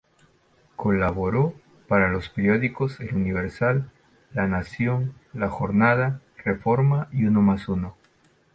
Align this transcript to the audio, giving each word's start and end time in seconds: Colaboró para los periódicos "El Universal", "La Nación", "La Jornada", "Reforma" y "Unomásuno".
Colaboró 0.77 1.53
para 1.87 2.09
los 2.09 2.27
periódicos 2.29 2.99
"El 3.01 3.13
Universal", 3.13 3.91
"La 4.33 4.47
Nación", 4.47 5.13
"La 5.31 5.47
Jornada", 5.47 6.21
"Reforma" 6.43 7.07
y 7.11 7.25
"Unomásuno". 7.25 7.95